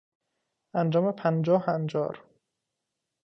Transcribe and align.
انجام 0.75 1.11
پنجاه 1.11 1.63
هنجار 1.67 2.23